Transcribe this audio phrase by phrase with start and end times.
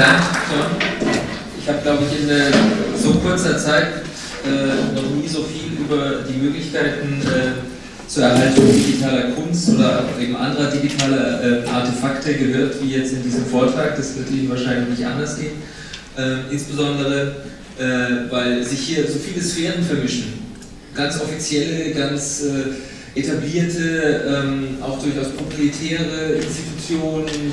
[0.00, 0.22] Dank.
[1.60, 2.50] Ich habe, glaube ich, in äh,
[2.96, 3.88] so kurzer Zeit
[4.46, 10.34] äh, noch nie so viel über die Möglichkeiten äh, zur Erhaltung digitaler Kunst oder eben
[10.36, 13.94] anderer digitaler äh, Artefakte gehört, wie jetzt in diesem Vortrag.
[13.94, 15.60] Das wird Ihnen wahrscheinlich nicht anders gehen.
[16.16, 17.36] Äh, insbesondere,
[18.28, 20.34] weil sich hier so viele Sphären vermischen.
[20.94, 22.42] Ganz offizielle, ganz
[23.14, 27.52] etablierte, ähm, auch durchaus proprietäre Institutionen,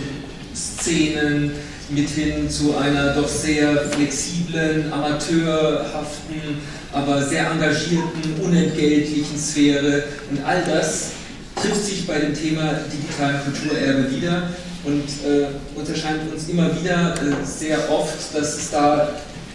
[0.54, 1.52] Szenen,
[1.90, 6.60] mit hin zu einer doch sehr flexiblen, amateurhaften,
[6.92, 10.04] aber sehr engagierten, unentgeltlichen Sphäre.
[10.30, 11.12] Und all das
[11.56, 14.50] trifft sich bei dem Thema digitalen Kulturerbe wieder
[14.84, 19.10] und äh, unterscheint uns immer wieder äh, sehr oft, dass es da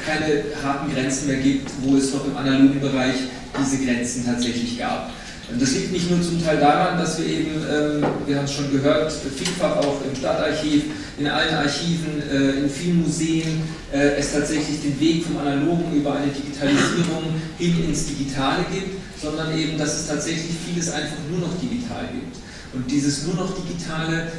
[0.05, 3.15] keine harten Grenzen mehr gibt, wo es noch im analogen Bereich
[3.59, 5.11] diese Grenzen tatsächlich gab.
[5.51, 8.53] Und das liegt nicht nur zum Teil daran, dass wir eben, ähm, wir haben es
[8.53, 10.85] schon gehört, vielfach auch im Stadtarchiv,
[11.19, 16.15] in allen Archiven, äh, in vielen Museen äh, es tatsächlich den Weg vom Analogen über
[16.15, 21.59] eine Digitalisierung hin ins Digitale gibt, sondern eben, dass es tatsächlich vieles einfach nur noch
[21.61, 22.37] digital gibt.
[22.73, 24.33] Und dieses nur noch Digitale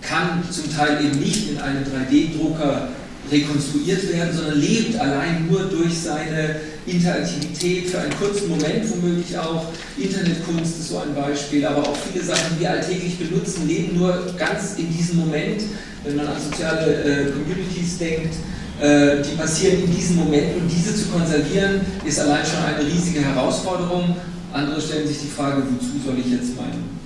[0.00, 2.88] kann zum Teil eben nicht in einem 3D-Drucker
[3.30, 9.66] rekonstruiert werden, sondern lebt allein nur durch seine Interaktivität für einen kurzen Moment womöglich auch.
[9.96, 14.34] Internetkunst ist so ein Beispiel, aber auch viele Sachen, die wir alltäglich benutzen, leben nur
[14.36, 15.62] ganz in diesem Moment.
[16.04, 18.34] Wenn man an soziale äh, Communities denkt,
[18.80, 23.20] äh, die passieren in diesem Moment und diese zu konservieren, ist allein schon eine riesige
[23.20, 24.16] Herausforderung.
[24.52, 26.99] Andere stellen sich die Frage, wozu soll ich jetzt meinen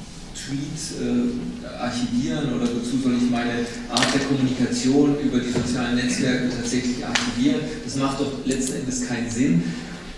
[0.45, 6.51] Tweet äh, archivieren oder wozu soll ich meine Art der Kommunikation über die sozialen Netzwerke
[6.51, 7.61] tatsächlich archivieren?
[7.83, 9.63] Das macht doch letzten Endes keinen Sinn,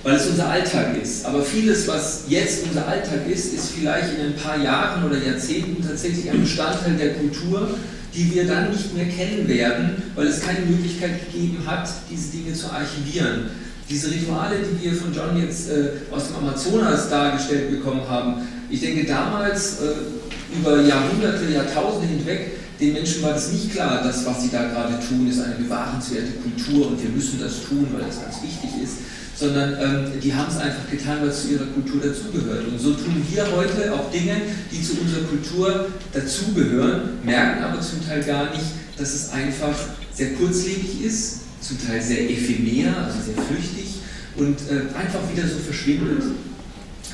[0.03, 1.25] weil es unser Alltag ist.
[1.25, 5.87] Aber vieles, was jetzt unser Alltag ist, ist vielleicht in ein paar Jahren oder Jahrzehnten
[5.87, 7.71] tatsächlich ein Bestandteil der Kultur,
[8.13, 12.53] die wir dann nicht mehr kennen werden, weil es keine Möglichkeit gegeben hat, diese Dinge
[12.53, 13.51] zu archivieren.
[13.89, 18.81] Diese Rituale, die wir von John jetzt äh, aus dem Amazonas dargestellt bekommen haben, ich
[18.81, 24.43] denke damals äh, über Jahrhunderte, Jahrtausende hinweg, den Menschen war das nicht klar, dass was
[24.43, 28.21] sie da gerade tun, ist eine bewahrenswerte Kultur und wir müssen das tun, weil das
[28.21, 28.97] ganz wichtig ist,
[29.35, 32.69] sondern ähm, die haben es einfach getan, weil es zu ihrer Kultur dazugehört.
[32.69, 34.37] Und so tun wir heute auch Dinge,
[34.71, 38.67] die zu unserer Kultur dazugehören, merken aber zum Teil gar nicht,
[38.99, 39.75] dass es einfach
[40.13, 44.01] sehr kurzlebig ist, zum Teil sehr ephemer, also sehr flüchtig
[44.37, 46.23] und äh, einfach wieder so verschwindet.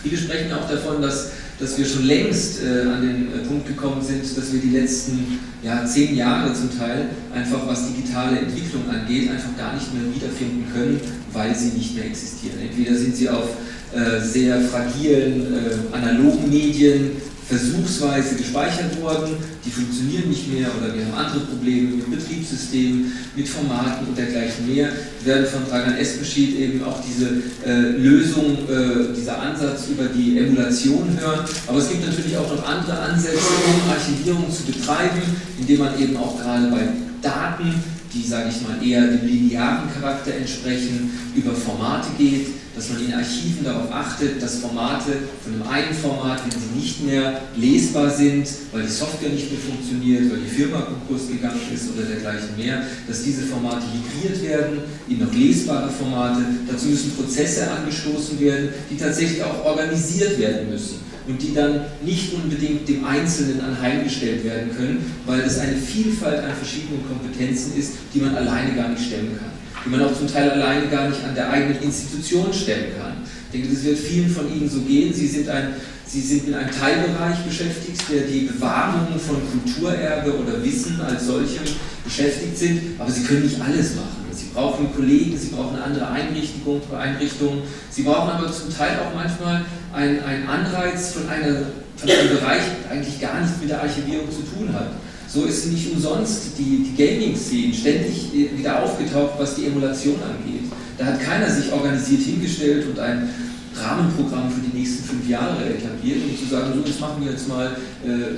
[0.03, 4.03] Viele sprechen auch davon, dass, dass wir schon längst äh, an den äh, Punkt gekommen
[4.03, 9.31] sind, dass wir die letzten ja, zehn Jahre zum Teil einfach, was digitale Entwicklung angeht,
[9.31, 11.01] einfach gar nicht mehr wiederfinden können,
[11.33, 12.59] weil sie nicht mehr existieren.
[12.61, 13.51] Entweder sind sie auf
[13.95, 17.13] äh, sehr fragilen äh, analogen Medien
[17.49, 23.49] versuchsweise gespeichert worden, die funktionieren nicht mehr oder wir haben andere Probleme mit Betriebssystemen, mit
[23.49, 24.89] Formaten und dergleichen mehr.
[25.23, 30.39] Wir werden von Dragan Espenschid eben auch diese äh, Lösung, äh, dieser Ansatz über die
[30.39, 31.45] Emulation hören.
[31.67, 35.23] Aber es gibt natürlich auch noch andere Ansätze, um Archivierung zu betreiben,
[35.59, 36.89] indem man eben auch gerade bei
[37.23, 37.75] Daten,
[38.13, 43.13] die, sage ich mal, eher dem linearen Charakter entsprechen, über Formate geht dass man in
[43.13, 45.13] Archiven darauf achtet, dass Formate
[45.43, 49.61] von einem einen Format, wenn sie nicht mehr lesbar sind, weil die Software nicht mehr
[49.61, 54.79] funktioniert, weil die Firma Konkurs gegangen ist oder dergleichen mehr, dass diese Formate migriert werden
[55.09, 56.41] in noch lesbare Formate.
[56.71, 62.33] Dazu müssen Prozesse angestoßen werden, die tatsächlich auch organisiert werden müssen und die dann nicht
[62.35, 68.21] unbedingt dem Einzelnen anheimgestellt werden können, weil es eine Vielfalt an verschiedenen Kompetenzen ist, die
[68.21, 69.53] man alleine gar nicht stellen kann
[69.85, 73.15] die man auch zum Teil alleine gar nicht an der eigenen Institution stellen kann.
[73.47, 75.13] Ich denke, das wird vielen von Ihnen so gehen.
[75.13, 75.75] Sie sind, ein,
[76.07, 81.65] Sie sind in einem Teilbereich beschäftigt, der die Bewahrung von Kulturerbe oder Wissen als solchem
[82.05, 84.22] beschäftigt sind, aber Sie können nicht alles machen.
[84.53, 87.63] Sie brauchen Kollegen, Sie brauchen andere Einrichtungen, Einrichtungen.
[87.91, 89.65] Sie brauchen aber zum Teil auch manchmal
[89.95, 91.63] einen Anreiz von, einer,
[91.97, 94.91] von einem Bereich, der eigentlich gar nichts mit der Archivierung zu tun hat.
[95.27, 100.71] So ist nicht umsonst die, die Gaming-Szene ständig wieder aufgetaucht, was die Emulation angeht.
[100.99, 103.31] Da hat keiner sich organisiert hingestellt und ein
[103.75, 107.49] Rahmenprogramm für die nächsten fünf Jahre etabliert, um zu sagen, so, jetzt machen wir jetzt
[107.49, 108.37] mal äh,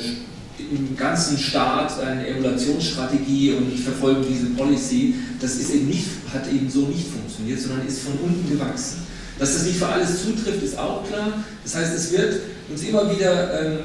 [0.59, 5.15] im ganzen Staat eine Emulationsstrategie und verfolgen diese Policy.
[5.41, 9.03] Das ist eben nicht, hat eben so nicht funktioniert, sondern ist von unten gewachsen.
[9.39, 11.45] Dass das nicht für alles zutrifft, ist auch klar.
[11.65, 12.41] Das heißt, es wird
[12.71, 13.79] uns immer wieder ähm,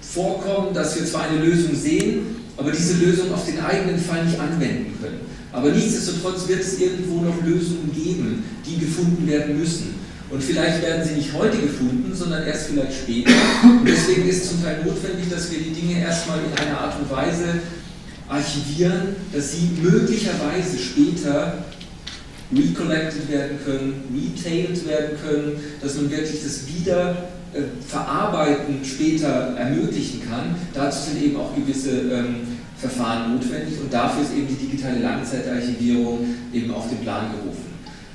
[0.00, 4.38] vorkommen, dass wir zwar eine Lösung sehen, aber diese Lösung auf den eigenen Fall nicht
[4.38, 5.20] anwenden können.
[5.52, 10.01] Aber nichtsdestotrotz wird es irgendwo noch Lösungen geben, die gefunden werden müssen.
[10.32, 13.30] Und vielleicht werden sie nicht heute gefunden, sondern erst vielleicht später.
[13.64, 17.10] Und deswegen ist zum Teil notwendig, dass wir die Dinge erstmal in einer Art und
[17.10, 17.60] Weise
[18.30, 21.64] archivieren, dass sie möglicherweise später
[22.50, 30.22] recollected werden können, retailed werden können, dass man wirklich das wieder äh, verarbeiten später ermöglichen
[30.26, 30.54] kann.
[30.72, 32.36] Dazu sind eben auch gewisse ähm,
[32.78, 36.20] Verfahren notwendig und dafür ist eben die digitale Langzeitarchivierung
[36.54, 37.66] eben auf den Plan gerufen.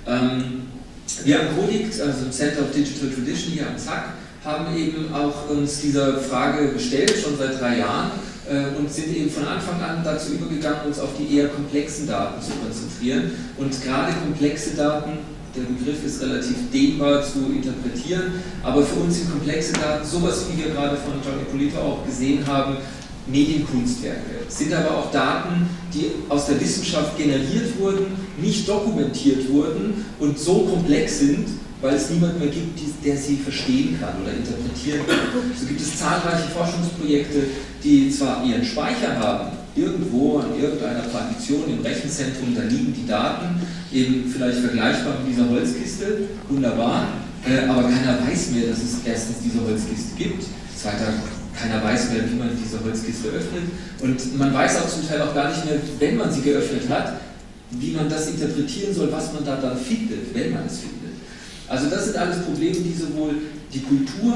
[0.08, 0.77] Ähm,
[1.24, 4.14] wir am CODICT, also Center of Digital Tradition hier am ZAK,
[4.44, 8.12] haben eben auch uns dieser Frage gestellt, schon seit drei Jahren,
[8.50, 12.42] äh, und sind eben von Anfang an dazu übergegangen, uns auf die eher komplexen Daten
[12.42, 13.32] zu konzentrieren.
[13.58, 15.20] Und gerade komplexe Daten,
[15.56, 20.64] der Begriff ist relativ dehnbar zu interpretieren, aber für uns sind komplexe Daten sowas, wie
[20.64, 22.78] wir gerade von Johnny Polito auch gesehen haben,
[23.30, 28.06] Medienkunstwerke, sind aber auch Daten, die aus der Wissenschaft generiert wurden,
[28.42, 31.48] nicht dokumentiert wurden und so komplex sind,
[31.82, 35.18] weil es niemand mehr gibt, der sie verstehen kann oder interpretieren kann.
[35.60, 37.44] So gibt es zahlreiche Forschungsprojekte,
[37.84, 43.62] die zwar ihren Speicher haben, irgendwo an irgendeiner Partition im Rechenzentrum, da liegen die Daten,
[43.94, 47.10] eben vielleicht vergleichbar mit dieser Holzkiste, wunderbar,
[47.46, 50.44] äh, aber keiner weiß mehr, dass es erstens diese Holzkiste gibt,
[50.76, 51.14] zweiter
[51.60, 53.64] keiner weiß mehr, wie man diese Holzkiste öffnet.
[54.00, 57.20] Und man weiß auch zum Teil auch gar nicht mehr, wenn man sie geöffnet hat,
[57.72, 60.98] wie man das interpretieren soll, was man da dann findet, wenn man es findet.
[61.68, 63.36] Also das sind alles Probleme, die sowohl
[63.74, 64.36] die Kultur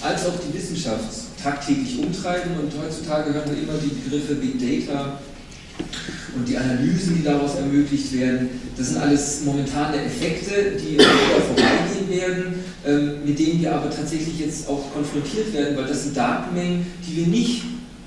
[0.00, 1.04] als auch die Wissenschaft
[1.42, 5.20] tagtäglich umtreiben und heutzutage hören wir immer die Begriffe Big Data
[6.34, 8.48] und die Analysen, die daraus ermöglicht werden.
[8.76, 11.04] Das sind alles momentane Effekte, die wieder
[11.46, 11.69] vorbeigehen
[12.10, 12.54] werden,
[12.86, 17.16] ähm, mit denen wir aber tatsächlich jetzt auch konfrontiert werden, weil das sind Datenmengen, die
[17.16, 17.64] wir nicht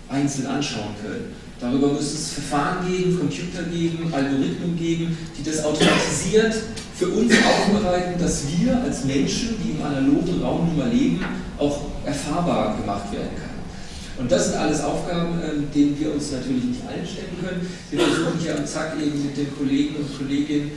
[0.09, 1.43] einzeln anschauen können.
[1.59, 6.53] Darüber muss es Verfahren geben, Computer geben, Algorithmen geben, die das automatisiert
[6.95, 11.23] für uns aufbereiten, dass wir als Menschen, die im analogen Raum nun mal leben,
[11.57, 13.53] auch erfahrbar gemacht werden kann.
[14.19, 17.67] Und das sind alles Aufgaben, ähm, denen wir uns natürlich nicht allen stellen können.
[17.89, 20.71] Wir versuchen hier am Zack eben mit den Kollegen und Kolleginnen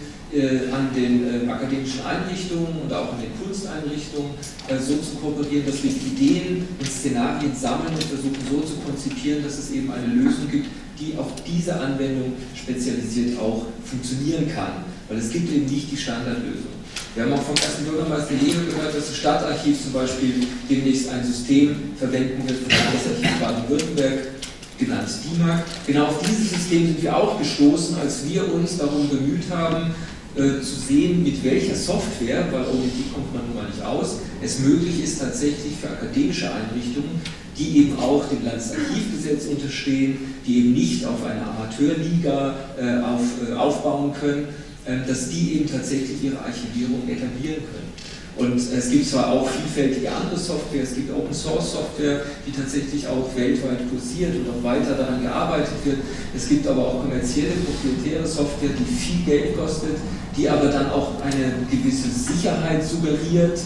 [0.73, 4.33] an den äh, akademischen Einrichtungen und auch an den Kunsteinrichtungen
[4.67, 9.45] äh, so zu kooperieren, dass wir Ideen und Szenarien sammeln und versuchen so zu konzipieren,
[9.45, 10.67] dass es eben eine Lösung gibt,
[10.99, 14.85] die auf diese Anwendung spezialisiert auch funktionieren kann.
[15.09, 16.75] Weil es gibt eben nicht die Standardlösung.
[17.15, 21.25] Wir haben auch vom ersten Bürgermeister Jäger gehört, dass das Stadtarchiv zum Beispiel demnächst ein
[21.25, 24.19] System verwenden wird das Landesarchiv Baden-Württemberg,
[24.79, 25.65] genannt DIMAG.
[25.87, 29.95] Genau auf dieses System sind wir auch gestoßen, als wir uns darum bemüht haben,
[30.37, 34.19] äh, zu sehen, mit welcher Software, weil ohne die kommt man nun mal nicht aus,
[34.43, 37.21] es möglich ist tatsächlich für akademische Einrichtungen,
[37.59, 43.55] die eben auch dem Landesarchivgesetz unterstehen, die eben nicht auf eine Amateurliga äh, auf, äh,
[43.55, 44.49] aufbauen können,
[44.87, 47.93] ähm, dass die eben tatsächlich ihre Archivierung etablieren können.
[48.37, 53.09] Und es gibt zwar auch vielfältige andere Software, es gibt Open Source Software, die tatsächlich
[53.09, 55.99] auch weltweit kursiert und auch weiter daran gearbeitet wird.
[56.37, 59.97] Es gibt aber auch kommerzielle, proprietäre Software, die viel Geld kostet,
[60.37, 63.59] die aber dann auch eine gewisse Sicherheit suggeriert.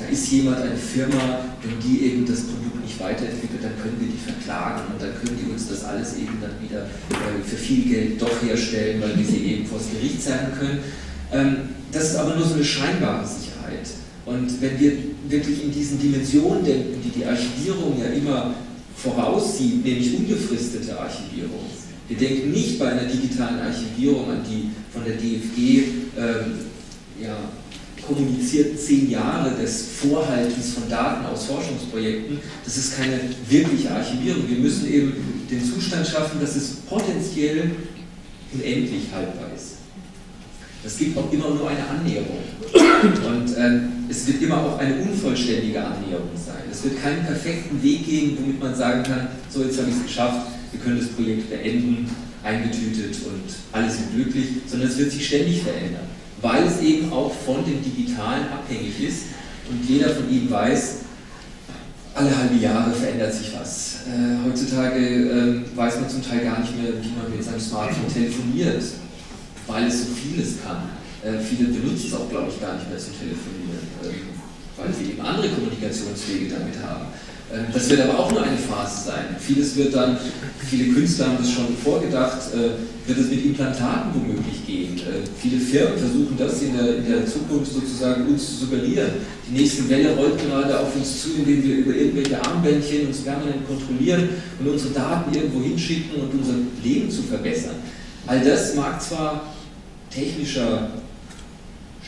[0.00, 4.08] Da ist jemand, eine Firma, wenn die eben das Produkt nicht weiterentwickelt, dann können wir
[4.08, 7.84] die verklagen und dann können die uns das alles eben dann wieder äh, für viel
[7.88, 10.80] Geld doch herstellen, weil wir sie eben vor das Gericht zerren können.
[11.32, 11.56] Ähm,
[11.92, 13.86] das ist aber nur so eine scheinbare Sicherheit.
[14.26, 14.92] Und wenn wir
[15.28, 18.54] wirklich in diesen Dimensionen denken, die die Archivierung ja immer
[18.96, 21.60] voraussieht, nämlich unbefristete Archivierung,
[22.08, 25.58] wir denken nicht bei einer digitalen Archivierung an die von der DFG
[26.18, 26.54] ähm,
[27.22, 27.36] ja,
[28.06, 32.38] kommuniziert zehn Jahre des Vorhaltens von Daten aus Forschungsprojekten.
[32.64, 34.48] Das ist keine wirkliche Archivierung.
[34.48, 35.12] Wir müssen eben
[35.50, 37.70] den Zustand schaffen, dass es potenziell
[38.52, 39.76] unendlich haltbar ist.
[40.84, 42.38] Das gibt auch immer nur eine Annäherung.
[42.72, 46.62] Und äh, es wird immer auch eine unvollständige Annäherung sein.
[46.70, 50.02] Es wird keinen perfekten Weg geben, womit man sagen kann, so jetzt habe ich es
[50.02, 52.08] geschafft, wir können das Projekt beenden,
[52.42, 56.06] eingetütet und alle sind glücklich, sondern es wird sich ständig verändern,
[56.42, 59.22] weil es eben auch von dem Digitalen abhängig ist
[59.68, 60.96] und jeder von Ihnen weiß,
[62.14, 63.96] alle halbe Jahre verändert sich was.
[64.06, 68.12] Äh, heutzutage äh, weiß man zum Teil gar nicht mehr, wie man mit seinem Smartphone
[68.12, 68.82] telefoniert
[69.66, 70.88] weil es so vieles kann.
[71.24, 75.12] Äh, viele benutzen es auch, glaube ich, gar nicht mehr zum Telefonieren, äh, weil sie
[75.12, 77.06] eben andere Kommunikationswege damit haben.
[77.50, 79.36] Äh, das wird aber auch nur eine Phase sein.
[79.38, 80.18] Vieles wird dann,
[80.68, 84.96] viele Künstler haben das schon vorgedacht, äh, wird es mit Implantaten womöglich gehen.
[84.98, 89.10] Äh, viele Firmen versuchen das in der, in der Zukunft sozusagen uns zu suggerieren.
[89.48, 93.66] Die nächste Welle rollt gerade auf uns zu, indem wir über irgendwelche Armbändchen uns permanent
[93.66, 97.76] kontrollieren und unsere Daten irgendwo hinschicken und unser Leben zu verbessern.
[98.26, 99.54] All das mag zwar
[100.10, 100.90] technischer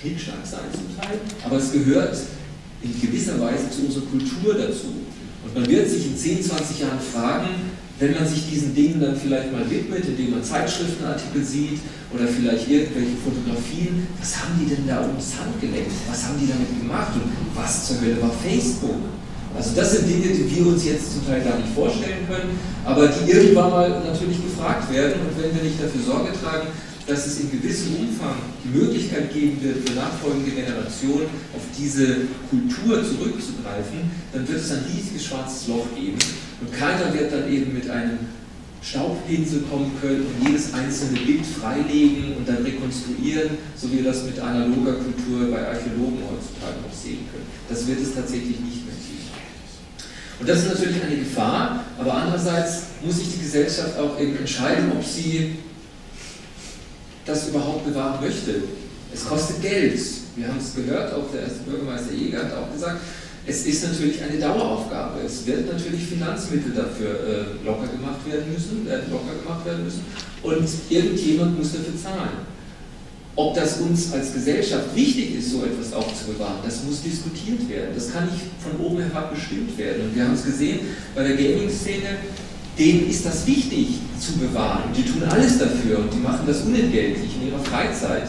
[0.00, 2.16] Schnickschnack sein zum Teil, aber es gehört
[2.82, 4.94] in gewisser Weise zu unserer Kultur dazu.
[5.44, 7.48] Und man wird sich in 10, 20 Jahren fragen,
[7.98, 11.80] wenn man sich diesen Dingen dann vielleicht mal widmet, indem man Zeitschriftenartikel sieht
[12.14, 15.90] oder vielleicht irgendwelche Fotografien, was haben die denn da ums Handgelenk?
[16.08, 17.26] Was haben die damit gemacht und
[17.58, 19.02] was zur Hölle war Facebook?
[19.56, 23.08] Also das sind Dinge, die wir uns jetzt zum Teil gar nicht vorstellen können, aber
[23.08, 26.68] die irgendwann mal natürlich gefragt werden und wenn wir nicht dafür Sorge tragen,
[27.08, 33.02] dass es in gewissem Umfang die Möglichkeit geben wird, für nachfolgende Generationen auf diese Kultur
[33.02, 36.18] zurückzugreifen, dann wird es ein riesiges schwarzes Loch geben
[36.60, 38.18] und keiner wird dann eben mit einem
[38.82, 44.24] Staubpinsel kommen können und jedes einzelne Bild freilegen und dann rekonstruieren, so wie wir das
[44.24, 47.48] mit analoger Kultur bei Archäologen heutzutage noch sehen können.
[47.68, 49.08] Das wird es tatsächlich nicht mehr geben.
[50.40, 54.92] Und das ist natürlich eine Gefahr, aber andererseits muss sich die Gesellschaft auch eben entscheiden,
[54.92, 55.56] ob sie
[57.28, 58.62] das überhaupt bewahren möchte.
[59.12, 60.00] Es kostet Geld.
[60.36, 63.00] Wir haben es gehört, auch der erste Bürgermeister Jäger hat auch gesagt,
[63.46, 65.20] es ist natürlich eine Daueraufgabe.
[65.24, 70.04] Es wird natürlich Finanzmittel dafür äh, locker gemacht werden müssen, werden locker gemacht werden müssen
[70.42, 72.46] und irgendjemand muss dafür zahlen.
[73.36, 77.90] Ob das uns als Gesellschaft wichtig ist, so etwas aufzubewahren, das muss diskutiert werden.
[77.94, 80.06] Das kann nicht von oben herab bestimmt werden.
[80.06, 80.80] Und wir haben es gesehen
[81.14, 82.18] bei der Gaming-Szene,
[82.76, 84.90] denen ist das wichtig zu bewahren.
[84.96, 88.28] Die tun alles dafür und die machen das unentgeltlich in ihrer Freizeit.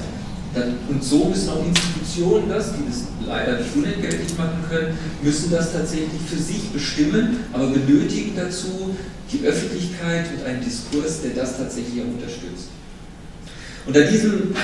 [0.90, 5.74] Und so müssen auch Institutionen das, die das leider nicht unentgeltlich machen können, müssen das
[5.74, 8.96] tatsächlich für sich bestimmen, aber benötigen dazu
[9.32, 12.70] die Öffentlichkeit und einen Diskurs, der das tatsächlich auch unterstützt.
[13.86, 14.56] Unter diesem,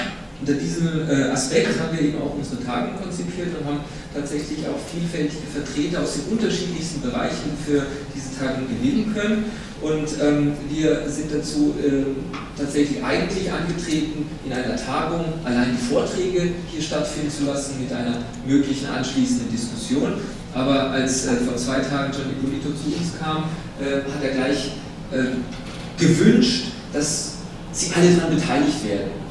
[0.42, 3.80] unter diesem äh, Aspekt haben wir eben auch unsere Tagung konzipiert und haben
[4.14, 9.46] tatsächlich auch vielfältige Vertreter aus den unterschiedlichsten Bereichen für diese Tagung gewinnen können.
[9.82, 12.04] Und ähm, wir sind dazu äh,
[12.58, 18.18] tatsächlich eigentlich angetreten, in einer Tagung allein die Vorträge hier stattfinden zu lassen mit einer
[18.48, 20.14] möglichen anschließenden Diskussion.
[20.54, 23.44] Aber als äh, vor zwei Tagen John Ippolito zu uns kam,
[23.80, 24.72] äh, hat er gleich
[25.12, 27.34] äh, gewünscht, dass
[27.72, 29.25] sie alle daran beteiligt werden.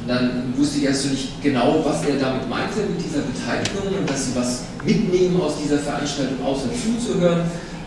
[0.00, 3.98] Und dann wusste ich erst so nicht genau, was er damit meinte mit dieser Beteiligung
[3.98, 7.42] und dass sie was mitnehmen aus dieser Veranstaltung, außer zuzuhören.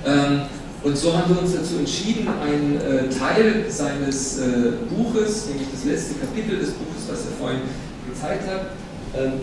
[0.05, 0.41] Ähm,
[0.83, 5.85] und so haben wir uns dazu entschieden, einen äh, Teil seines äh, Buches, nämlich das
[5.85, 7.61] letzte Kapitel des Buches, was er vorhin
[8.07, 8.71] gezeigt hat,
[9.17, 9.33] ähm,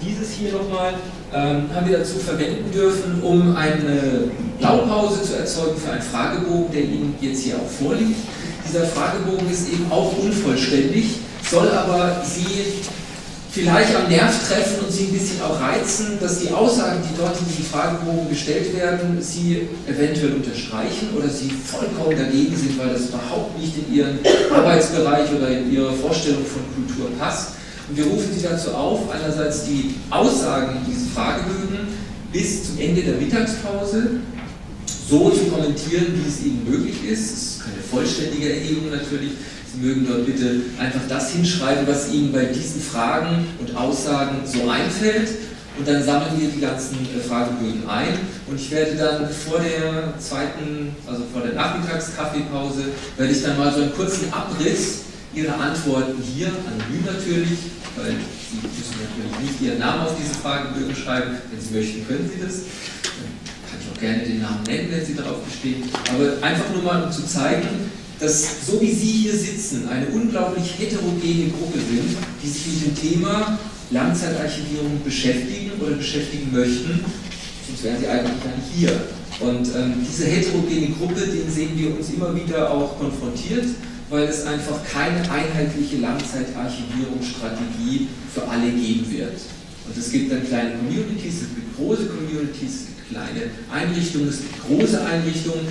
[0.00, 0.94] dieses hier nochmal,
[1.34, 6.82] ähm, haben wir dazu verwenden dürfen, um eine Blaupause zu erzeugen für einen Fragebogen, der
[6.82, 8.16] Ihnen jetzt hier auch vorliegt.
[8.66, 11.18] Dieser Fragebogen ist eben auch unvollständig,
[11.50, 12.82] soll aber Sie
[13.56, 17.40] vielleicht am Nerv treffen und sie ein bisschen auch reizen, dass die Aussagen, die dort
[17.40, 23.08] in diesem Fragebogen gestellt werden, sie eventuell unterstreichen oder sie vollkommen dagegen sind, weil das
[23.08, 24.18] überhaupt nicht in ihren
[24.54, 27.52] Arbeitsbereich oder in ihre Vorstellung von Kultur passt.
[27.88, 31.88] Und wir rufen sie dazu auf, einerseits die Aussagen in diesen Fragebögen
[32.30, 34.20] bis zum Ende der Mittagspause
[35.08, 37.32] so zu kommentieren, wie es ihnen möglich ist.
[37.32, 39.32] Das ist keine vollständige Erhebung natürlich,
[39.72, 44.68] Sie mögen dort bitte einfach das hinschreiben, was Ihnen bei diesen Fragen und Aussagen so
[44.68, 45.28] einfällt.
[45.78, 48.18] Und dann sammeln wir die ganzen äh, Fragebögen ein.
[48.46, 52.84] Und ich werde dann vor der zweiten, also vor der Nachmittagskaffeepause,
[53.16, 55.02] werde ich dann mal so einen kurzen Abriss
[55.34, 57.58] Ihrer Antworten hier, anonym natürlich,
[57.94, 58.14] weil
[58.48, 61.36] Sie müssen natürlich nicht Ihren Namen auf diese Fragebögen schreiben.
[61.50, 62.54] Wenn Sie möchten, können Sie das.
[63.68, 65.82] Kann ich auch gerne den Namen nennen, wenn Sie darauf bestehen.
[66.08, 67.68] Aber einfach nur mal, um zu zeigen,
[68.18, 72.96] dass so wie Sie hier sitzen, eine unglaublich heterogene Gruppe sind, die sich mit dem
[73.10, 73.58] Thema
[73.90, 77.04] Langzeitarchivierung beschäftigen oder beschäftigen möchten,
[77.66, 78.98] sonst wären sie eigentlich gar nicht hier.
[79.38, 83.66] Und ähm, diese heterogene Gruppe, den sehen wir uns immer wieder auch konfrontiert,
[84.08, 89.34] weil es einfach keine einheitliche Langzeitarchivierungsstrategie für alle geben wird.
[89.86, 94.38] Und es gibt dann kleine Communities, es gibt große Communities, es gibt kleine Einrichtungen, es
[94.38, 95.68] gibt große Einrichtungen.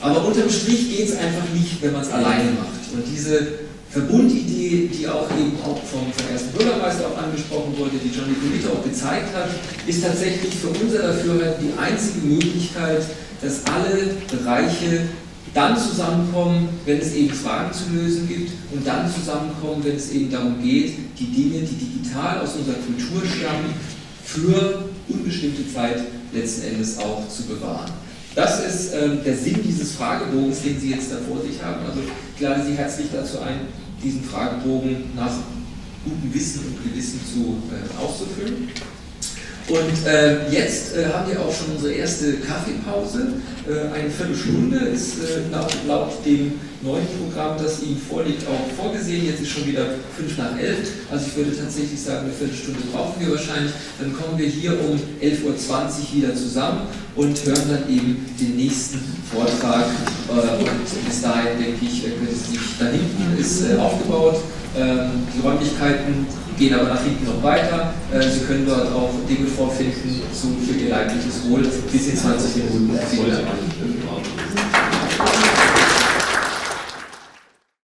[0.00, 2.92] Aber unterm Strich geht es einfach nicht, wenn man es alleine macht.
[2.92, 8.10] Und diese Verbundidee, die auch eben auch vom, vom ersten Bürgermeister auch angesprochen wurde, die
[8.10, 9.50] Johnny Polito auch gezeigt hat,
[9.86, 13.02] ist tatsächlich für unser Dafürhalten die einzige Möglichkeit,
[13.40, 15.02] dass alle Bereiche
[15.54, 20.30] dann zusammenkommen, wenn es eben Fragen zu lösen gibt und dann zusammenkommen, wenn es eben
[20.30, 23.72] darum geht, die Dinge, die digital aus unserer Kultur stammen,
[24.24, 26.00] für unbestimmte Zeit
[26.32, 27.92] letzten Endes auch zu bewahren.
[28.34, 31.86] Das ist ähm, der Sinn dieses Fragebogens, den Sie jetzt da vor sich haben.
[31.86, 33.60] Also ich lade Sie herzlich dazu ein,
[34.02, 35.30] diesen Fragebogen nach
[36.04, 38.68] gutem Wissen und Gewissen zu, äh, auszufüllen.
[39.66, 43.34] Und äh, jetzt äh, haben wir auch schon unsere erste Kaffeepause.
[43.66, 46.52] Äh, eine Viertelstunde ist äh, laut, laut, dem
[46.84, 49.26] neuen Programm, das Ihnen vorliegt, auch vorgesehen.
[49.26, 49.86] Jetzt ist schon wieder
[50.16, 51.08] fünf nach elf.
[51.10, 53.72] Also ich würde tatsächlich sagen, eine Viertelstunde brauchen wir wahrscheinlich.
[53.98, 56.82] Dann kommen wir hier um 11.20 Uhr wieder zusammen
[57.16, 59.00] und hören dann eben den nächsten
[59.32, 59.86] Vortrag.
[60.28, 64.36] Äh, und bis dahin, denke ich, könnte es sich da hinten ist äh, aufgebaut.
[64.76, 66.26] Ähm, die Räumlichkeiten
[66.58, 67.94] gehen aber nach hinten noch weiter.
[68.12, 72.56] Äh, Sie können dort auch Dinge vorfinden zu, für Ihr leibliches Wohl bis in 20
[72.56, 72.98] Minuten.
[73.10, 73.46] Vielen Dank.